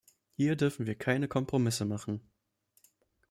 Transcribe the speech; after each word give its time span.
Hier 0.31 0.55
dürfen 0.55 0.87
wir 0.87 0.95
keine 0.95 1.27
Kompromisse 1.27 1.85
machen. 1.85 2.21